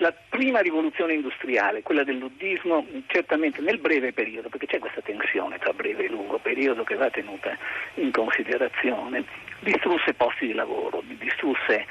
La 0.00 0.14
prima 0.30 0.60
rivoluzione 0.60 1.12
industriale, 1.12 1.82
quella 1.82 2.04
del 2.04 2.16
luddismo, 2.16 2.86
certamente 3.08 3.60
nel 3.60 3.76
breve 3.76 4.14
periodo, 4.14 4.48
perché 4.48 4.64
c'è 4.64 4.78
questa 4.78 5.02
tensione 5.02 5.58
tra 5.58 5.74
breve 5.74 6.06
e 6.06 6.08
lungo 6.08 6.38
periodo 6.38 6.84
che 6.84 6.94
va 6.94 7.10
tenuta 7.10 7.54
in 7.96 8.10
considerazione, 8.10 9.24
distrusse 9.58 10.14
posti 10.14 10.46
di 10.46 10.54
lavoro, 10.54 11.02
distrusse 11.04 11.84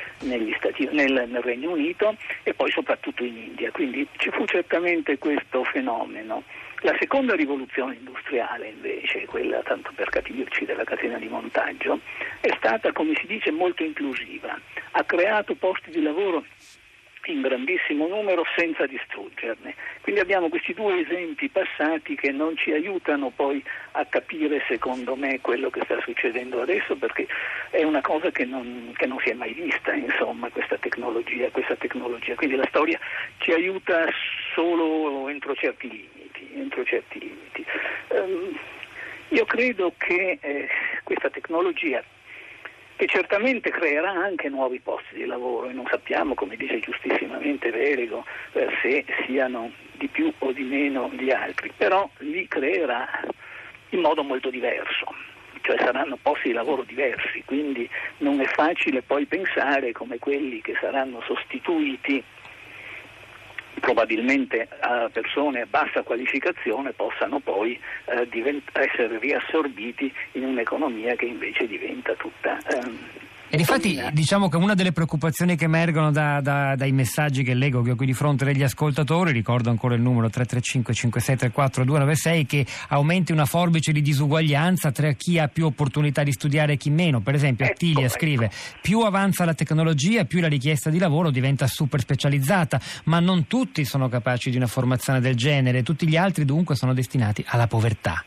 Stati, 0.57 0.89
nel, 0.91 1.29
nel, 1.29 1.43
Regno 1.43 1.69
Unito 1.69 2.15
e 2.41 2.55
poi 2.55 2.71
soprattutto 2.71 3.23
in 3.23 3.37
India, 3.37 3.69
quindi 3.69 4.07
ci 4.17 4.31
fu 4.31 4.43
certamente 4.45 5.19
questo 5.19 5.63
fenomeno. 5.65 6.41
La 6.81 6.95
seconda 6.99 7.35
rivoluzione 7.35 7.95
industriale 7.95 8.69
invece, 8.69 9.25
quella 9.25 9.61
tanto 9.61 9.91
per 9.93 10.09
capirci 10.09 10.65
della 10.65 10.83
catena 10.83 11.19
di 11.19 11.27
montaggio, 11.27 11.99
è 12.41 12.51
stata 12.57 12.91
come 12.91 13.13
si 13.19 13.27
dice 13.27 13.51
molto 13.51 13.83
inclusiva, 13.83 14.59
ha 14.91 15.03
creato 15.03 15.53
posti 15.53 15.91
di 15.91 16.01
lavoro 16.01 16.43
in 17.31 17.41
grandissimo 17.41 18.07
numero 18.07 18.43
senza 18.55 18.85
distruggerne. 18.85 19.75
Quindi 20.01 20.21
abbiamo 20.21 20.49
questi 20.49 20.73
due 20.73 20.99
esempi 21.01 21.49
passati 21.49 22.15
che 22.15 22.31
non 22.31 22.55
ci 22.57 22.71
aiutano 22.71 23.29
poi 23.29 23.63
a 23.91 24.05
capire 24.05 24.63
secondo 24.67 25.15
me 25.15 25.39
quello 25.41 25.69
che 25.69 25.81
sta 25.83 25.99
succedendo 26.01 26.61
adesso 26.61 26.95
perché 26.95 27.27
è 27.69 27.83
una 27.83 28.01
cosa 28.01 28.31
che 28.31 28.45
non, 28.45 28.93
che 28.95 29.05
non 29.05 29.19
si 29.19 29.29
è 29.29 29.33
mai 29.33 29.53
vista, 29.53 29.93
insomma, 29.93 30.49
questa 30.49 30.77
tecnologia, 30.77 31.49
questa 31.51 31.75
tecnologia. 31.75 32.35
Quindi 32.35 32.55
la 32.55 32.67
storia 32.67 32.99
ci 33.39 33.51
aiuta 33.51 34.07
solo 34.53 35.27
entro 35.29 35.53
certi 35.55 35.89
limiti. 35.89 36.49
Entro 36.53 36.83
certi 36.83 37.19
limiti. 37.19 37.65
Um, 38.09 38.57
io 39.29 39.45
credo 39.45 39.93
che 39.97 40.39
eh, 40.41 40.67
questa 41.03 41.29
tecnologia 41.29 42.03
che 42.99 43.07
certamente 43.07 43.69
creerà 43.69 44.11
anche 44.11 44.49
nuovi 44.49 44.81
posti 44.81 45.15
di 45.15 45.25
lavoro 45.25 45.69
e 45.69 45.71
non 45.71 45.87
sappiamo, 45.89 46.33
come 46.33 46.57
dice 46.57 46.81
giustissimamente 46.81 47.71
Verigo, 47.71 48.25
eh, 48.51 48.67
se 48.81 49.05
siano 49.25 49.71
di 49.93 50.09
più 50.09 50.29
o 50.39 50.51
di 50.51 50.63
meno 50.63 51.09
gli 51.13 51.31
altri, 51.31 51.71
però 51.77 52.09
li 52.17 52.45
creerà 52.49 53.07
in 53.91 54.01
modo 54.01 54.21
molto 54.21 54.49
diverso 54.49 55.15
cioè 55.61 55.77
saranno 55.77 56.17
posti 56.21 56.49
di 56.49 56.53
lavoro 56.53 56.83
diversi, 56.83 57.43
quindi 57.45 57.87
non 58.19 58.39
è 58.39 58.45
facile 58.45 59.01
poi 59.01 59.25
pensare 59.25 59.91
come 59.91 60.17
quelli 60.17 60.61
che 60.61 60.73
saranno 60.79 61.21
sostituiti 61.21 62.23
probabilmente 63.79 64.67
a 64.79 65.09
persone 65.11 65.61
a 65.61 65.67
bassa 65.69 66.03
qualificazione 66.03 66.91
possano 66.93 67.39
poi 67.39 67.79
eh, 68.05 68.27
divent- 68.29 68.69
essere 68.73 69.17
riassorbiti 69.19 70.13
in 70.33 70.43
un'economia 70.45 71.15
che 71.15 71.25
invece 71.25 71.67
diventa 71.67 72.13
tutta 72.13 72.57
ehm, 72.67 72.97
e 73.51 73.57
infatti 73.57 73.99
diciamo 74.13 74.47
che 74.47 74.57
una 74.57 74.75
delle 74.75 74.91
preoccupazioni 74.91 75.55
che 75.55 75.65
emergono 75.65 76.11
da, 76.11 76.39
da, 76.39 76.75
dai 76.75 76.91
messaggi 76.91 77.41
che 77.41 77.55
leggo, 77.55 77.81
che 77.81 77.91
ho 77.91 77.95
qui 77.95 78.05
di 78.05 78.13
fronte 78.13 78.45
degli 78.45 78.61
ascoltatori, 78.61 79.31
ricordo 79.31 79.71
ancora 79.71 79.95
il 79.95 80.01
numero 80.01 80.29
335 80.29 80.93
5634 80.93 81.83
296, 81.83 82.45
che 82.45 82.65
aumenti 82.89 83.31
una 83.31 83.45
forbice 83.45 83.91
di 83.91 84.03
disuguaglianza 84.03 84.91
tra 84.91 85.11
chi 85.13 85.39
ha 85.39 85.47
più 85.47 85.65
opportunità 85.65 86.21
di 86.21 86.31
studiare 86.31 86.73
e 86.73 86.77
chi 86.77 86.91
meno. 86.91 87.21
Per 87.21 87.33
esempio 87.33 87.65
ecco, 87.65 87.73
Attilia 87.73 88.05
ecco. 88.05 88.13
scrive, 88.13 88.51
più 88.81 88.99
avanza 88.99 89.45
la 89.45 89.55
tecnologia, 89.55 90.25
più 90.25 90.41
la 90.41 90.47
richiesta 90.47 90.91
di 90.91 90.99
lavoro 90.99 91.31
diventa 91.31 91.65
super 91.65 92.01
specializzata, 92.01 92.79
ma 93.05 93.19
non 93.19 93.47
tutti 93.47 93.83
sono 93.83 94.09
capaci 94.09 94.51
di 94.51 94.57
una 94.57 94.67
formazione 94.67 95.21
del 95.21 95.35
genere, 95.35 95.81
tutti 95.81 96.07
gli 96.07 96.17
altri 96.17 96.45
dunque 96.45 96.75
sono 96.75 96.93
destinati 96.93 97.43
alla 97.47 97.65
povertà. 97.65 98.23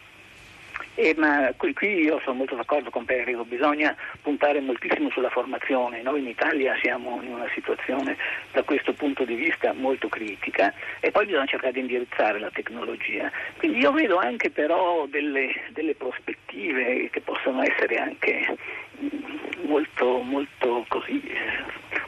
Eh, 0.95 1.15
ma 1.17 1.51
qui, 1.57 1.73
qui, 1.73 2.03
io 2.03 2.21
sono 2.23 2.37
molto 2.37 2.55
d'accordo 2.55 2.91
con 2.91 3.07
Perico, 3.07 3.45
bisogna 3.45 3.97
puntare 4.21 4.61
moltissimo 4.61 5.09
sulla 5.11 5.31
formazione. 5.31 6.03
Noi 6.03 6.21
in 6.21 6.29
Italia 6.29 6.77
siamo 6.83 7.19
in 7.23 7.33
una 7.33 7.49
situazione 7.55 8.17
da 8.53 8.63
questo 8.63 8.93
punto 8.93 9.25
di 9.25 9.35
vista 9.35 9.73
molto 9.73 10.09
critica 10.09 10.73
e 11.01 11.11
poi 11.11 11.25
bisogna 11.25 11.47
cercare 11.47 11.73
di 11.73 11.81
indirizzare 11.81 12.39
la 12.39 12.51
tecnologia. 12.51 13.31
Quindi 13.57 13.79
io 13.79 13.91
vedo 13.93 14.19
anche 14.19 14.51
però 14.51 15.07
delle, 15.07 15.55
delle 15.71 15.95
prospettive 15.95 17.09
che 17.11 17.21
possono 17.23 17.63
essere 17.63 17.97
anche 17.97 18.55
mm, 19.01 19.67
molto, 19.67 20.19
molto 20.19 20.85
così 20.89 21.23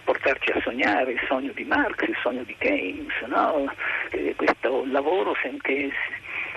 portarci 0.04 0.50
a 0.50 0.60
sognare 0.60 1.12
il 1.12 1.20
sogno 1.26 1.52
di 1.52 1.64
Marx, 1.64 2.06
il 2.06 2.16
sogno 2.20 2.42
di 2.42 2.54
Keynes, 2.58 3.14
no? 3.26 3.72
Eh, 4.10 4.34
questo 4.36 4.84
lavoro 4.86 5.32
che 5.32 5.90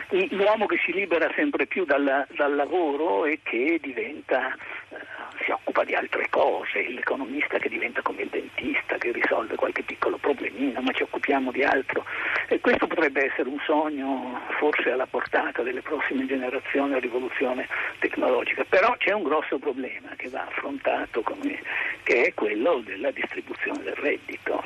l'uomo 0.10 0.66
che 0.66 0.78
si 0.86 0.94
libera 0.94 1.30
sempre 1.36 1.66
più 1.66 1.86
dal, 1.86 2.26
dal 2.36 2.56
lavoro 2.56 3.26
e 3.26 3.40
che 3.44 3.80
diventa, 3.82 4.54
eh, 4.90 4.98
si 5.44 5.52
occupa 5.52 5.84
di 5.84 5.94
altre 5.94 6.28
cose, 6.30 6.88
l'economista 6.90 7.58
che 7.58 7.70
diventa 7.70 8.02
come 8.02 8.24
il 8.24 8.30
dentista, 8.30 8.98
che 8.98 9.12
risolve 9.12 9.56
qualche 9.56 9.84
piccolo 9.84 10.18
problemino, 10.18 10.80
ma 10.82 10.92
ci 10.92 11.04
occupiamo 11.04 11.52
di 11.52 11.64
altro. 11.64 12.06
E 12.48 12.60
questo 12.62 12.88
potrebbe 12.88 13.26
essere 13.26 13.50
un 13.50 13.60
sogno 13.66 14.40
forse 14.58 14.92
alla 14.92 15.06
portata 15.08 15.62
delle 15.62 15.82
prossime 15.82 16.26
generazioni 16.26 16.94
a 16.94 17.00
rivoluzione 17.00 17.68
tecnologica, 18.00 18.64
però 18.68 18.96
c'è 18.98 19.12
un 19.12 19.24
grosso 19.24 19.60
problema 19.60 20.10
che 20.16 20.30
va 20.30 20.46
affrontato 20.46 21.22
come, 21.22 21.62
che 22.04 22.24
è 22.24 22.34
quello 22.34 22.82
della 22.86 23.12
distribuzione 23.12 23.84
del 23.84 23.96
reddito. 23.96 24.64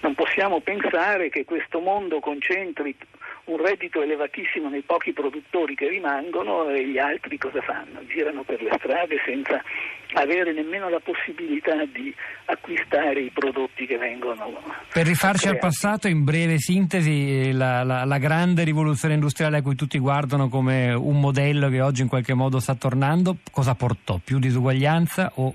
Non 0.00 0.14
possiamo 0.14 0.60
pensare 0.60 1.28
che 1.28 1.44
questo 1.44 1.78
mondo 1.78 2.18
concentri 2.20 2.96
un 3.46 3.56
reddito 3.58 4.02
elevatissimo 4.02 4.68
nei 4.68 4.82
pochi 4.82 5.12
produttori 5.12 5.74
che 5.74 5.88
rimangono 5.88 6.68
e 6.68 6.86
gli 6.88 6.98
altri 6.98 7.36
cosa 7.38 7.60
fanno? 7.60 8.04
Girano 8.06 8.42
per 8.42 8.62
le 8.62 8.70
strade 8.78 9.16
senza 9.24 9.62
avere 10.14 10.52
nemmeno 10.52 10.88
la 10.88 11.00
possibilità 11.00 11.84
di 11.86 12.14
acquistare 12.46 13.20
i 13.20 13.30
prodotti 13.30 13.86
che 13.86 13.98
vengono. 13.98 14.62
Per 14.92 15.06
rifarci 15.06 15.46
creati. 15.46 15.56
al 15.56 15.58
passato, 15.58 16.08
in 16.08 16.24
breve 16.24 16.58
sintesi, 16.58 17.52
la, 17.52 17.82
la, 17.82 18.04
la, 18.04 18.18
grande 18.18 18.64
rivoluzione 18.64 19.14
industriale 19.14 19.58
a 19.58 19.62
cui 19.62 19.74
tutti 19.74 19.98
guardano 19.98 20.48
come 20.48 20.92
un 20.92 21.20
modello 21.20 21.68
che 21.68 21.80
oggi 21.80 22.02
in 22.02 22.08
qualche 22.08 22.34
modo 22.34 22.60
sta 22.60 22.74
tornando, 22.74 23.38
cosa 23.50 23.74
portò? 23.74 24.20
Più 24.22 24.38
disuguaglianza 24.38 25.32
o 25.36 25.54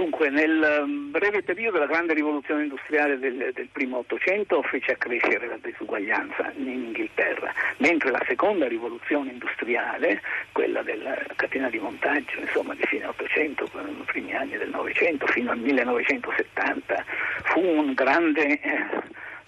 Dunque, 0.00 0.30
nel 0.30 0.80
um, 0.82 1.10
breve 1.10 1.42
periodo 1.42 1.78
la 1.78 1.84
grande 1.84 2.14
rivoluzione 2.14 2.62
industriale 2.62 3.18
del, 3.18 3.50
del 3.52 3.68
primo 3.70 3.98
Ottocento 3.98 4.62
fece 4.62 4.92
accrescere 4.92 5.46
la 5.46 5.58
disuguaglianza 5.60 6.50
in 6.56 6.68
Inghilterra, 6.68 7.52
mentre 7.80 8.10
la 8.10 8.22
seconda 8.26 8.66
rivoluzione 8.66 9.32
industriale, 9.32 10.22
quella 10.52 10.80
della 10.80 11.18
catena 11.36 11.68
di 11.68 11.78
montaggio, 11.78 12.40
insomma 12.40 12.72
di 12.72 12.82
fine 12.86 13.04
Ottocento, 13.04 13.68
primi 14.06 14.34
anni 14.34 14.56
del 14.56 14.70
Novecento, 14.70 15.26
fino 15.26 15.50
al 15.50 15.58
1970, 15.58 17.04
fu 17.42 17.60
un 17.60 17.92
grande 17.92 18.58
eh, 18.58 18.86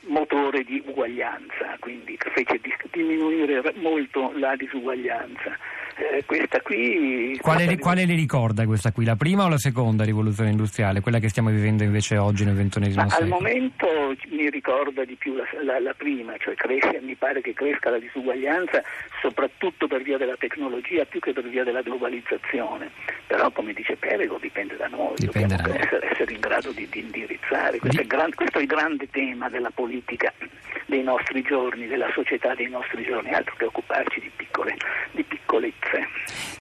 motore 0.01 0.65
di 0.65 0.83
uguaglianza, 0.85 1.77
quindi 1.79 2.19
fece 2.19 2.61
diminuire 2.91 3.63
molto 3.77 4.31
la 4.37 4.55
disuguaglianza. 4.55 5.57
Eh, 5.97 6.25
questa 6.25 6.61
qui... 6.61 7.39
Quale, 7.41 7.65
questa 7.65 7.83
quale 7.83 8.07
le 8.07 8.15
ricorda 8.15 8.65
questa 8.65 8.93
qui, 8.93 9.05
la 9.05 9.17
prima 9.17 9.45
o 9.45 9.49
la 9.49 9.59
seconda 9.59 10.05
rivoluzione 10.05 10.51
industriale, 10.51 11.01
quella 11.01 11.19
che 11.19 11.29
stiamo 11.29 11.51
vivendo 11.51 11.83
invece 11.83 12.17
oggi 12.17 12.45
nel 12.45 12.55
XXI 12.55 12.93
secolo? 12.93 13.15
Al 13.15 13.29
momento 13.29 13.87
mi 14.31 14.49
ricorda 14.49 15.05
di 15.05 15.15
più 15.17 15.35
la, 15.35 15.45
la, 15.63 15.81
la 15.81 15.95
prima, 15.95 16.35
cioè 16.39 16.55
cresce, 16.55 17.01
mi 17.03 17.15
pare 17.15 17.41
che 17.41 17.53
cresca 17.53 17.91
la 17.91 17.99
disuguaglianza 17.99 18.83
soprattutto 19.21 19.87
per 19.87 20.03
via 20.03 20.17
della 20.17 20.37
tecnologia 20.37 21.05
più 21.05 21.21
che 21.21 21.33
per 21.33 21.49
via 21.49 21.65
della 21.65 21.83
globalizzazione, 21.83 22.91
però 23.27 23.51
come 23.51 23.73
dice 23.73 23.97
Perego 23.97 24.39
dipende 24.41 24.77
da 24.77 24.89
noi, 24.89 25.15
dipende 25.17 25.57
dobbiamo 25.57 25.79
da 25.79 25.85
essere, 25.85 26.11
essere, 26.11 26.33
in 26.33 26.41
grado 26.41 26.73
di, 26.73 26.89
di 26.91 27.01
indirizzare, 27.01 27.79
questo, 27.79 27.99
di... 27.99 28.05
È 28.05 28.07
gran, 28.07 28.33
questo 28.35 28.59
è 28.59 28.63
il 28.63 28.67
grande 28.67 29.09
tema 29.11 29.49
della 29.49 29.71
politica 29.71 30.33
dei 30.93 31.03
nostri 31.03 31.41
giorni, 31.41 31.87
della 31.87 32.11
società 32.13 32.55
dei 32.55 32.69
nostri 32.69 33.03
giorni, 33.03 33.33
altro 33.33 33.55
che 33.57 33.65
occuparci 33.65 34.21
di 34.21 34.31
piccole, 34.37 34.77
di 35.13 35.23
piccolezze. 35.23 36.07